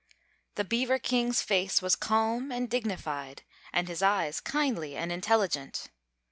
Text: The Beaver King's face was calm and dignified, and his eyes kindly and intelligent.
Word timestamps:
The 0.55 0.63
Beaver 0.63 0.97
King's 0.97 1.43
face 1.43 1.79
was 1.79 1.95
calm 1.95 2.51
and 2.51 2.67
dignified, 2.67 3.43
and 3.71 3.87
his 3.87 4.01
eyes 4.01 4.39
kindly 4.39 4.97
and 4.97 5.11
intelligent. 5.11 5.89